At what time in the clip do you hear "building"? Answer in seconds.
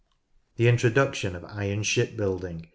2.17-2.61